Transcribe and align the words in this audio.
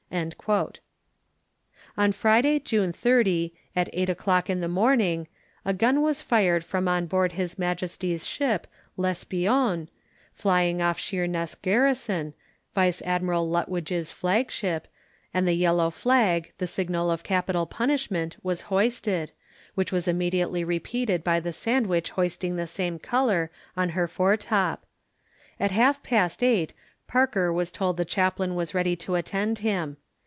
On 1.97 2.11
Friday, 2.11 2.59
June 2.59 2.91
30, 2.91 3.53
at 3.77 3.89
eight 3.93 4.09
o'clock 4.09 4.49
in 4.49 4.59
the 4.59 4.67
morning, 4.67 5.29
a 5.63 5.73
gun 5.73 6.01
was 6.01 6.21
fired 6.21 6.65
from 6.65 6.89
on 6.89 7.05
board 7.05 7.31
His 7.31 7.57
Majesty's 7.57 8.27
ship 8.27 8.67
L'Espion, 8.97 9.87
lying 10.43 10.81
off 10.81 10.99
Sheerness 10.99 11.55
garrison, 11.55 12.33
Vice 12.75 13.01
Admiral 13.03 13.49
Lutwidge's 13.49 14.11
flag 14.11 14.51
ship, 14.51 14.89
and 15.33 15.47
the 15.47 15.53
yellow 15.53 15.89
flag, 15.89 16.51
the 16.57 16.67
signal 16.67 17.09
of 17.09 17.23
capital 17.23 17.65
punishment, 17.65 18.35
was 18.43 18.63
hoisted, 18.63 19.31
which 19.75 19.93
was 19.93 20.09
immediately 20.09 20.65
repeated 20.65 21.23
by 21.23 21.39
the 21.39 21.53
Sandwich 21.53 22.09
hoisting 22.11 22.57
the 22.57 22.67
same 22.67 22.99
colour 22.99 23.49
on 23.77 23.89
her 23.89 24.09
fore 24.09 24.35
top. 24.35 24.85
At 25.57 25.71
half 25.71 26.03
past 26.03 26.43
eight 26.43 26.73
Parker 27.07 27.51
was 27.51 27.71
told 27.73 27.95
the 27.97 28.05
chaplain 28.05 28.55
was 28.55 28.73
ready 28.73 28.95
to 28.97 29.15
attend 29.15 29.59
him. 29.59 29.97